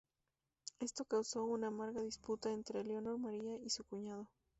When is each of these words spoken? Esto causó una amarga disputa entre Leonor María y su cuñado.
Esto 0.79 1.05
causó 1.05 1.45
una 1.45 1.67
amarga 1.67 2.01
disputa 2.01 2.51
entre 2.51 2.83
Leonor 2.83 3.19
María 3.19 3.55
y 3.57 3.69
su 3.69 3.83
cuñado. 3.83 4.27